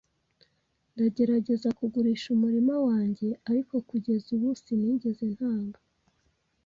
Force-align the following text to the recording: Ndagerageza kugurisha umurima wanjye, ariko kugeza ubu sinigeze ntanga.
Ndagerageza 0.93 1.67
kugurisha 1.79 2.27
umurima 2.35 2.75
wanjye, 2.87 3.27
ariko 3.49 3.73
kugeza 3.89 4.27
ubu 4.35 4.49
sinigeze 4.61 5.25
ntanga. 5.35 5.79